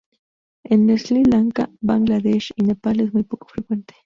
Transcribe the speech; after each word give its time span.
En 0.63 0.97
Sri 0.97 1.21
Lanka, 1.23 1.69
Bangla 1.79 2.19
Desh 2.19 2.51
y 2.55 2.63
Nepal 2.63 3.01
es 3.01 3.13
muy 3.13 3.21
poco 3.21 3.47
frecuente. 3.49 3.93